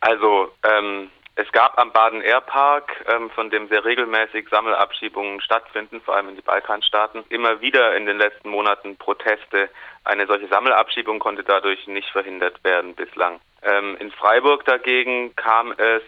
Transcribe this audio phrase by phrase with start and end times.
[0.00, 6.00] Also ähm, es gab am Baden Air Park, ähm, von dem sehr regelmäßig Sammelabschiebungen stattfinden,
[6.02, 9.70] vor allem in die Balkanstaaten, immer wieder in den letzten Monaten Proteste.
[10.04, 13.40] Eine solche Sammelabschiebung konnte dadurch nicht verhindert werden bislang.
[13.62, 16.02] Ähm, in Freiburg dagegen kam es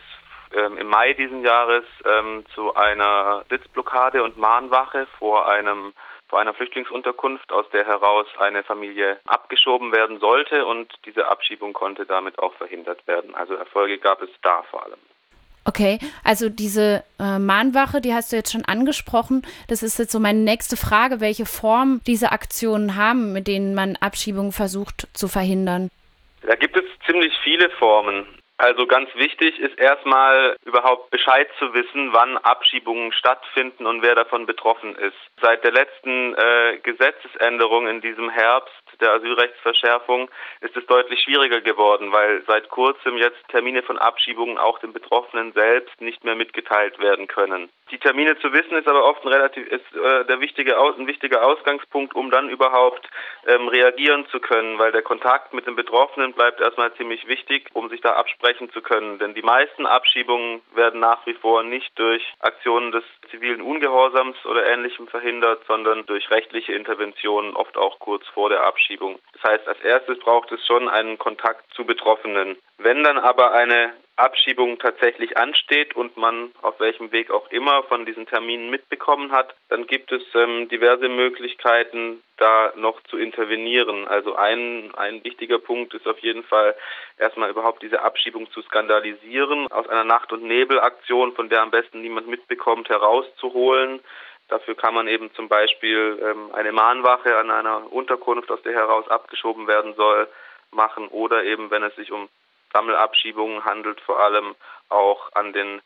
[0.54, 5.94] ähm, im Mai diesen Jahres ähm, zu einer Sitzblockade und Mahnwache vor einem
[6.32, 12.06] vor einer Flüchtlingsunterkunft, aus der heraus eine Familie abgeschoben werden sollte und diese Abschiebung konnte
[12.06, 13.34] damit auch verhindert werden.
[13.34, 14.98] Also Erfolge gab es da vor allem.
[15.66, 19.42] Okay, also diese äh, Mahnwache, die hast du jetzt schon angesprochen.
[19.68, 23.96] Das ist jetzt so meine nächste Frage, welche Form diese Aktionen haben, mit denen man
[23.96, 25.90] Abschiebungen versucht zu verhindern.
[26.46, 28.26] Da gibt es ziemlich viele Formen.
[28.62, 34.46] Also ganz wichtig ist erstmal überhaupt Bescheid zu wissen, wann Abschiebungen stattfinden und wer davon
[34.46, 35.16] betroffen ist.
[35.40, 40.30] Seit der letzten äh, Gesetzesänderung in diesem Herbst der Asylrechtsverschärfung
[40.60, 45.52] ist es deutlich schwieriger geworden, weil seit kurzem jetzt Termine von Abschiebungen auch den Betroffenen
[45.54, 47.68] selbst nicht mehr mitgeteilt werden können.
[47.92, 51.44] Die Termine zu wissen ist aber oft ein relativ ist äh, der wichtige ein wichtiger
[51.44, 53.06] Ausgangspunkt, um dann überhaupt
[53.46, 57.90] ähm, reagieren zu können, weil der Kontakt mit den Betroffenen bleibt erstmal ziemlich wichtig, um
[57.90, 59.18] sich da absprechen zu können.
[59.18, 64.64] Denn die meisten Abschiebungen werden nach wie vor nicht durch Aktionen des zivilen Ungehorsams oder
[64.64, 69.18] Ähnlichem verhindert, sondern durch rechtliche Interventionen, oft auch kurz vor der Abschiebung.
[69.34, 72.56] Das heißt, als erstes braucht es schon einen Kontakt zu Betroffenen.
[72.82, 78.04] Wenn dann aber eine Abschiebung tatsächlich ansteht und man auf welchem Weg auch immer von
[78.04, 84.06] diesen Terminen mitbekommen hat, dann gibt es ähm, diverse Möglichkeiten, da noch zu intervenieren.
[84.06, 86.74] Also ein, ein wichtiger Punkt ist auf jeden Fall
[87.18, 92.02] erstmal überhaupt diese Abschiebung zu skandalisieren, aus einer Nacht- und Nebelaktion, von der am besten
[92.02, 94.00] niemand mitbekommt, herauszuholen.
[94.48, 99.08] Dafür kann man eben zum Beispiel ähm, eine Mahnwache an einer Unterkunft, aus der heraus
[99.08, 100.28] abgeschoben werden soll,
[100.70, 102.28] machen oder eben, wenn es sich um
[102.72, 104.54] Sammelabschiebungen handelt, vor allem
[104.88, 105.80] auch an den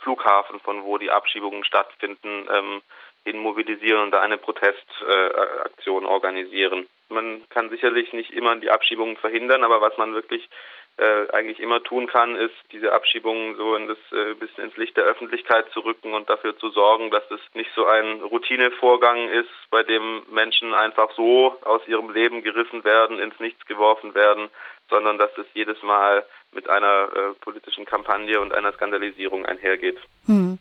[0.00, 2.82] Flughafen, von wo die Abschiebungen stattfinden, ähm,
[3.24, 6.88] hin mobilisieren und da eine Protestaktion äh, organisieren.
[7.08, 10.48] Man kann sicherlich nicht immer die Abschiebungen verhindern, aber was man wirklich
[10.96, 14.96] äh, eigentlich immer tun kann, ist, diese Abschiebungen so in das äh, bisschen ins Licht
[14.96, 19.48] der Öffentlichkeit zu rücken und dafür zu sorgen, dass es nicht so ein Routinevorgang ist,
[19.70, 24.50] bei dem Menschen einfach so aus ihrem Leben gerissen werden, ins Nichts geworfen werden,
[24.90, 29.98] sondern dass es jedes Mal mit einer äh, politischen Kampagne und einer Skandalisierung einhergeht.
[30.26, 30.58] Hm.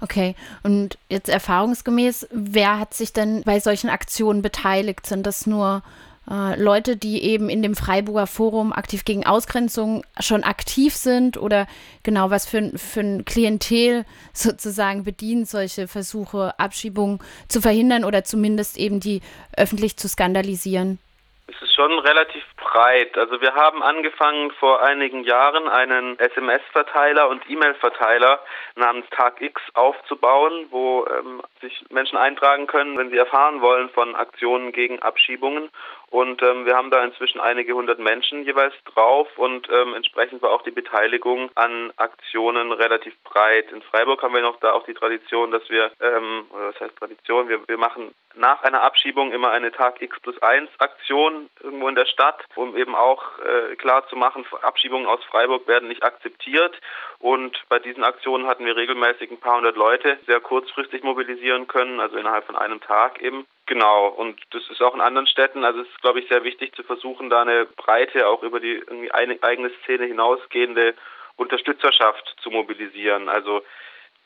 [0.00, 5.06] Okay, und jetzt erfahrungsgemäß, wer hat sich denn bei solchen Aktionen beteiligt?
[5.06, 5.82] Sind das nur
[6.30, 11.66] äh, Leute, die eben in dem Freiburger Forum aktiv gegen Ausgrenzung schon aktiv sind oder
[12.04, 17.18] genau was für, für ein Klientel sozusagen bedient, solche Versuche, Abschiebungen
[17.48, 19.20] zu verhindern oder zumindest eben die
[19.56, 20.98] öffentlich zu skandalisieren?
[21.48, 23.18] Es ist schon relativ breit.
[23.18, 28.40] Also wir haben angefangen vor einigen Jahren einen SMS-Verteiler und E-Mail-Verteiler
[28.76, 34.14] namens Tag X aufzubauen, wo ähm, sich Menschen eintragen können, wenn sie erfahren wollen von
[34.14, 35.70] Aktionen gegen Abschiebungen.
[36.12, 40.50] Und ähm, wir haben da inzwischen einige hundert Menschen jeweils drauf und ähm, entsprechend war
[40.50, 43.72] auch die Beteiligung an Aktionen relativ breit.
[43.72, 46.98] In Freiburg haben wir noch da auch die Tradition, dass wir, ähm, oder was heißt
[46.98, 51.88] Tradition, wir, wir machen nach einer Abschiebung immer eine Tag X plus 1 Aktion irgendwo
[51.88, 56.02] in der Stadt, um eben auch äh, klar zu machen, Abschiebungen aus Freiburg werden nicht
[56.02, 56.78] akzeptiert.
[57.20, 62.00] Und bei diesen Aktionen hatten wir regelmäßig ein paar hundert Leute sehr kurzfristig mobilisieren können,
[62.00, 63.46] also innerhalb von einem Tag eben.
[63.66, 65.64] Genau, und das ist auch in anderen Städten.
[65.64, 68.82] Also es ist, glaube ich, sehr wichtig zu versuchen, da eine breite, auch über die
[69.12, 70.94] eine eigene Szene hinausgehende
[71.36, 73.28] Unterstützerschaft zu mobilisieren.
[73.28, 73.62] Also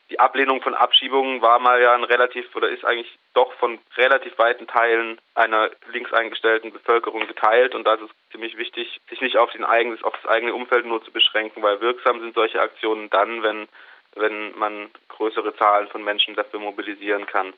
[0.09, 4.37] die Ablehnung von Abschiebungen war mal ja ein relativ oder ist eigentlich doch von relativ
[4.37, 9.37] weiten Teilen einer links eingestellten Bevölkerung geteilt und da ist es ziemlich wichtig, sich nicht
[9.37, 13.43] auf, eigenes, auf das eigene Umfeld nur zu beschränken, weil wirksam sind solche Aktionen dann,
[13.43, 13.67] wenn,
[14.15, 17.53] wenn man größere Zahlen von Menschen dafür mobilisieren kann.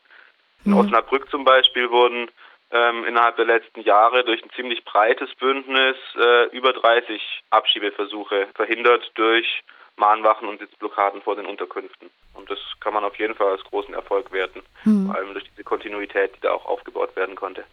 [0.65, 0.79] In mhm.
[0.79, 2.29] Osnabrück zum Beispiel wurden
[2.71, 9.11] ähm, innerhalb der letzten Jahre durch ein ziemlich breites Bündnis äh, über 30 Abschiebeversuche verhindert
[9.15, 9.63] durch
[9.95, 12.09] Mahnwachen und Sitzblockaden vor den Unterkünften.
[12.33, 15.07] Und das kann man auf jeden Fall als großen Erfolg werten, mhm.
[15.07, 17.65] vor allem durch diese Kontinuität, die da auch aufgebaut werden konnte.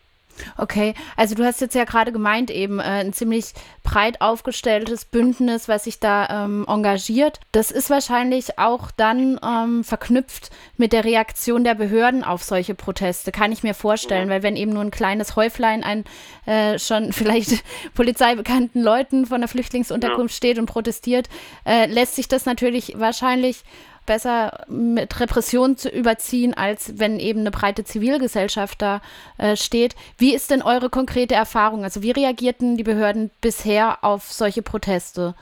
[0.57, 3.53] Okay, also du hast jetzt ja gerade gemeint, eben äh, ein ziemlich
[3.83, 7.41] breit aufgestelltes Bündnis, was sich da ähm, engagiert.
[7.53, 13.33] Das ist wahrscheinlich auch dann ähm, verknüpft mit der Reaktion der Behörden auf solche Proteste,
[13.33, 14.33] kann ich mir vorstellen, mhm.
[14.33, 16.05] weil wenn eben nur ein kleines Häuflein an
[16.47, 20.37] äh, schon vielleicht polizeibekannten Leuten von der Flüchtlingsunterkunft ja.
[20.37, 21.29] steht und protestiert,
[21.65, 23.63] äh, lässt sich das natürlich wahrscheinlich
[24.07, 29.01] besser mit Repression zu überziehen, als wenn eben eine breite Zivilgesellschaft da
[29.39, 29.95] äh, steht.
[30.19, 31.85] Wie ist denn eure konkrete Erfahrung?
[31.85, 35.35] Also wie reagierten die Behörden bisher auf solche Proteste?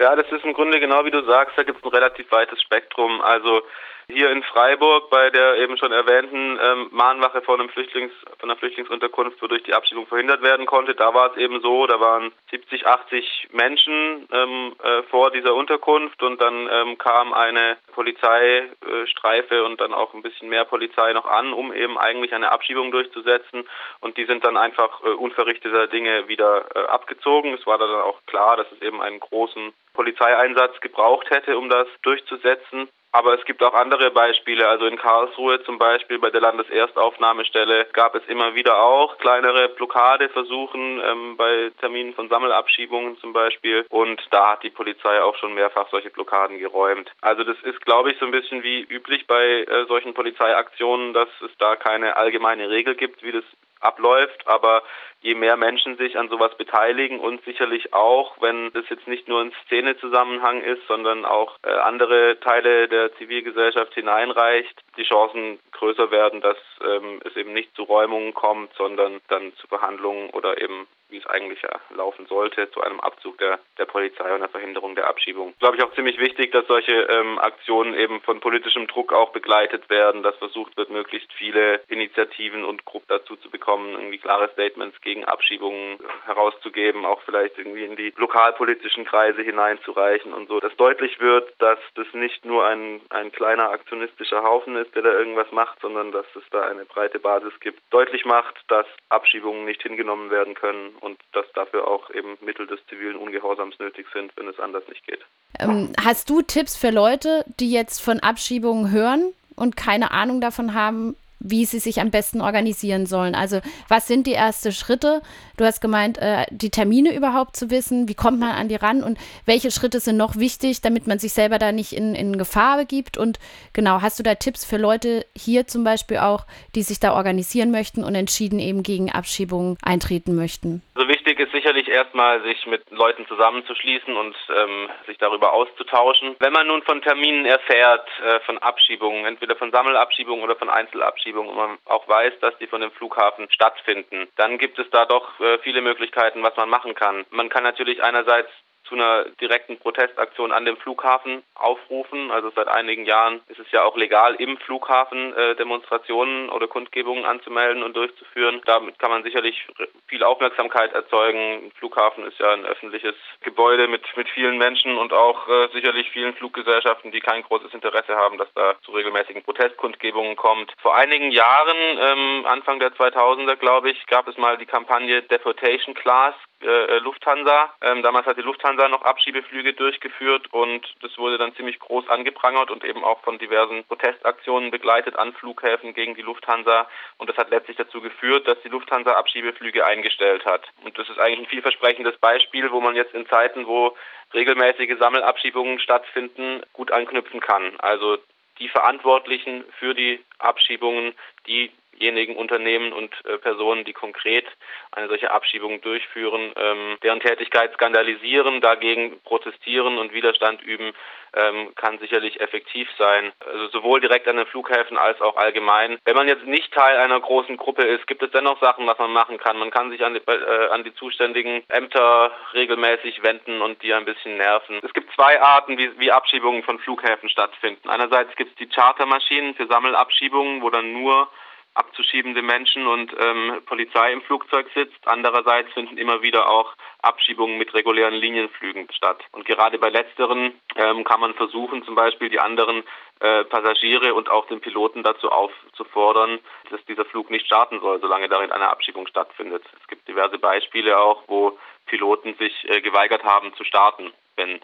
[0.00, 2.62] Ja, das ist im Grunde genau wie du sagst, da gibt es ein relativ weites
[2.62, 3.20] Spektrum.
[3.20, 3.62] Also
[4.10, 8.58] hier in Freiburg bei der eben schon erwähnten ähm, Mahnwache von, einem Flüchtlings, von einer
[8.58, 12.86] Flüchtlingsunterkunft, wodurch die Abschiebung verhindert werden konnte, da war es eben so, da waren 70,
[12.86, 19.92] 80 Menschen ähm, äh, vor dieser Unterkunft und dann ähm, kam eine Polizeistreife und dann
[19.92, 23.68] auch ein bisschen mehr Polizei noch an, um eben eigentlich eine Abschiebung durchzusetzen
[24.00, 27.52] und die sind dann einfach äh, unverrichteter Dinge wieder äh, abgezogen.
[27.52, 31.88] Es war dann auch klar, dass es eben einen großen Polizeieinsatz gebraucht hätte, um das
[32.02, 32.88] durchzusetzen.
[33.12, 34.68] Aber es gibt auch andere Beispiele.
[34.68, 41.00] Also in Karlsruhe zum Beispiel bei der Landeserstaufnahmestelle gab es immer wieder auch kleinere Blockadeversuchen
[41.04, 43.86] ähm, bei Terminen von Sammelabschiebungen zum Beispiel.
[43.88, 47.10] Und da hat die Polizei auch schon mehrfach solche Blockaden geräumt.
[47.22, 51.28] Also das ist, glaube ich, so ein bisschen wie üblich bei äh, solchen Polizeiaktionen, dass
[51.40, 53.44] es da keine allgemeine Regel gibt, wie das
[53.80, 54.82] abläuft, aber
[55.20, 59.40] je mehr Menschen sich an sowas beteiligen und sicherlich auch, wenn das jetzt nicht nur
[59.40, 66.40] ein Szenezusammenhang ist, sondern auch äh, andere Teile der Zivilgesellschaft hineinreicht, die Chancen größer werden,
[66.40, 71.18] dass ähm, es eben nicht zu Räumungen kommt, sondern dann zu Verhandlungen oder eben wie
[71.18, 75.08] es eigentlich ja laufen sollte, zu einem Abzug der, der Polizei und der Verhinderung der
[75.08, 75.54] Abschiebung.
[75.58, 79.88] Glaube ich auch ziemlich wichtig, dass solche ähm, Aktionen eben von politischem Druck auch begleitet
[79.90, 85.00] werden, dass versucht wird, möglichst viele Initiativen und Gruppen dazu zu bekommen, irgendwie klare Statements
[85.00, 91.20] gegen Abschiebungen herauszugeben, auch vielleicht irgendwie in die lokalpolitischen Kreise hineinzureichen und so, dass deutlich
[91.20, 95.80] wird, dass das nicht nur ein, ein kleiner aktionistischer Haufen ist, der da irgendwas macht,
[95.80, 100.54] sondern dass es da eine breite Basis gibt, deutlich macht, dass Abschiebungen nicht hingenommen werden
[100.54, 104.86] können und dass dafür auch eben Mittel des zivilen Ungehorsams nötig sind, wenn es anders
[104.88, 105.20] nicht geht.
[105.58, 110.74] Ähm, hast du Tipps für Leute, die jetzt von Abschiebungen hören und keine Ahnung davon
[110.74, 113.34] haben, wie sie sich am besten organisieren sollen.
[113.34, 115.22] Also was sind die ersten Schritte?
[115.56, 119.02] Du hast gemeint, äh, die Termine überhaupt zu wissen, wie kommt man an die ran
[119.02, 122.78] und welche Schritte sind noch wichtig, damit man sich selber da nicht in, in Gefahr
[122.78, 123.16] begibt.
[123.16, 123.38] Und
[123.72, 127.70] genau, hast du da Tipps für Leute hier zum Beispiel auch, die sich da organisieren
[127.70, 130.82] möchten und entschieden eben gegen Abschiebungen eintreten möchten?
[131.08, 136.36] Wichtig ist sicherlich erstmal, sich mit Leuten zusammenzuschließen und ähm, sich darüber auszutauschen.
[136.38, 141.08] Wenn man nun von Terminen erfährt, äh, von Abschiebungen, entweder von Sammelabschiebungen oder von Einzelabschiebungen,
[141.08, 145.04] Abschiebung und man auch weiß, dass die von dem Flughafen stattfinden, dann gibt es da
[145.04, 147.24] doch äh, viele Möglichkeiten, was man machen kann.
[147.30, 148.50] Man kann natürlich einerseits
[148.88, 152.30] zu einer direkten Protestaktion an dem Flughafen aufrufen.
[152.30, 157.24] Also seit einigen Jahren ist es ja auch legal, im Flughafen äh, Demonstrationen oder Kundgebungen
[157.24, 158.62] anzumelden und durchzuführen.
[158.64, 159.66] Damit kann man sicherlich
[160.06, 161.66] viel Aufmerksamkeit erzeugen.
[161.66, 166.10] Ein Flughafen ist ja ein öffentliches Gebäude mit, mit vielen Menschen und auch äh, sicherlich
[166.10, 170.72] vielen Fluggesellschaften, die kein großes Interesse haben, dass da zu regelmäßigen Protestkundgebungen kommt.
[170.80, 175.94] Vor einigen Jahren, ähm, Anfang der 2000er, glaube ich, gab es mal die Kampagne Deportation
[175.94, 177.72] Class äh, Lufthansa.
[177.82, 182.70] Ähm, damals hat die Lufthansa noch Abschiebeflüge durchgeführt und das wurde dann ziemlich groß angeprangert
[182.70, 186.88] und eben auch von diversen Protestaktionen begleitet an Flughäfen gegen die Lufthansa.
[187.18, 190.66] Und das hat letztlich dazu geführt, dass die Lufthansa Abschiebeflüge eingestellt hat.
[190.84, 193.96] Und das ist eigentlich ein vielversprechendes Beispiel, wo man jetzt in Zeiten, wo
[194.34, 197.78] regelmäßige Sammelabschiebungen stattfinden, gut anknüpfen kann.
[197.78, 198.18] Also
[198.58, 201.14] die Verantwortlichen für die Abschiebungen,
[201.46, 204.46] die diejenigen Unternehmen und äh, Personen, die konkret
[204.92, 210.92] eine solche Abschiebung durchführen, ähm, deren Tätigkeit skandalisieren, dagegen protestieren und Widerstand üben,
[211.34, 213.32] ähm, kann sicherlich effektiv sein.
[213.44, 215.98] Also sowohl direkt an den Flughäfen als auch allgemein.
[216.04, 219.12] Wenn man jetzt nicht Teil einer großen Gruppe ist, gibt es dennoch Sachen, was man
[219.12, 219.58] machen kann.
[219.58, 224.04] Man kann sich an die, äh, an die zuständigen Ämter regelmäßig wenden und die ein
[224.04, 224.80] bisschen nerven.
[224.82, 227.88] Es gibt zwei Arten, wie, wie Abschiebungen von Flughäfen stattfinden.
[227.88, 231.28] Einerseits gibt es die Chartermaschinen für Sammelabschiebungen, wo dann nur
[231.74, 234.98] abzuschiebende Menschen und ähm, Polizei im Flugzeug sitzt.
[235.06, 239.22] Andererseits finden immer wieder auch Abschiebungen mit regulären Linienflügen statt.
[239.32, 242.82] Und gerade bei letzteren ähm, kann man versuchen, zum Beispiel die anderen
[243.20, 248.28] äh, Passagiere und auch den Piloten dazu aufzufordern, dass dieser Flug nicht starten soll, solange
[248.28, 249.64] darin eine Abschiebung stattfindet.
[249.80, 254.60] Es gibt diverse Beispiele auch, wo Piloten sich äh, geweigert haben zu starten, wenn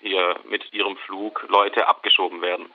[0.00, 2.72] hier mit ihrem Flug Leute abgeschoben werden.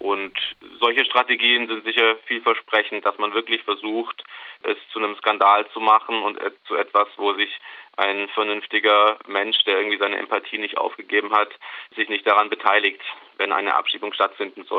[0.00, 0.32] Und
[0.80, 4.24] solche Strategien sind sicher vielversprechend, dass man wirklich versucht,
[4.62, 7.50] es zu einem Skandal zu machen und zu etwas, wo sich
[7.98, 11.50] ein vernünftiger Mensch, der irgendwie seine Empathie nicht aufgegeben hat,
[11.96, 13.02] sich nicht daran beteiligt,
[13.36, 14.78] wenn eine Abschiebung stattfinden soll.